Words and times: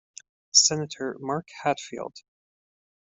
Senator 0.51 1.15
Mark 1.19 1.47
Hatfield. 1.61 2.15